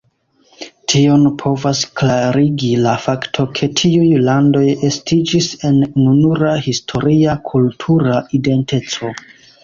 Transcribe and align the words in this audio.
Tion 0.91 1.23
povas 1.41 1.81
klarigi 1.99 2.69
la 2.85 2.93
fakto, 3.03 3.45
ke 3.59 3.69
tiuj 3.81 4.07
landoj 4.29 4.63
estiĝis 4.87 5.49
el 5.69 5.77
ununura 6.05 6.55
historia 6.69 7.37
kultura 7.51 8.17
identeco. 8.39 9.11